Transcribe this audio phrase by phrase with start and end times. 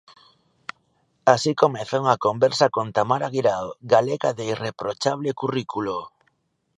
[1.33, 5.95] Así comeza unha conversa con Tamara Guirao, galega de irreprochable currículo.